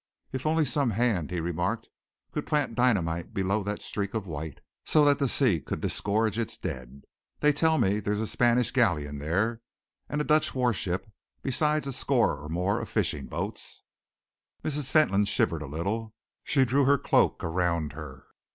[0.31, 1.87] "If only some hand," he remarked,
[2.31, 6.57] "could plant dynamite below that streak of white, so that the sea could disgorge its
[6.57, 7.03] dead!
[7.39, 9.61] They tell me there's a Spanish galleon there,
[10.09, 11.07] and a Dutch warship,
[11.43, 13.83] besides a score or more of fishing boats."
[14.63, 14.89] Mrs.
[14.89, 16.15] Fentolin shivered a little.
[16.43, 18.25] She drew her cloak around her.